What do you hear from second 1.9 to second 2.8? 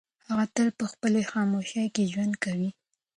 کې ژوند کوي.